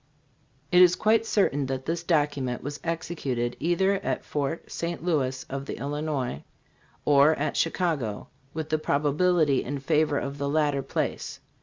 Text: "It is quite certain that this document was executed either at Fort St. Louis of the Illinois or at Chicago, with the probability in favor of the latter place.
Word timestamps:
"It 0.71 0.81
is 0.81 0.95
quite 0.95 1.27
certain 1.27 1.67
that 1.67 1.85
this 1.85 2.01
document 2.01 2.63
was 2.63 2.79
executed 2.83 3.55
either 3.59 3.93
at 4.01 4.25
Fort 4.25 4.71
St. 4.71 5.03
Louis 5.05 5.43
of 5.47 5.67
the 5.67 5.77
Illinois 5.77 6.43
or 7.05 7.35
at 7.35 7.55
Chicago, 7.55 8.29
with 8.51 8.69
the 8.69 8.79
probability 8.79 9.63
in 9.63 9.77
favor 9.77 10.17
of 10.17 10.39
the 10.39 10.49
latter 10.49 10.81
place. 10.81 11.39